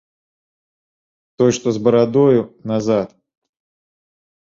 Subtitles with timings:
[1.43, 2.41] Той, што з барадою,
[2.75, 3.07] назад.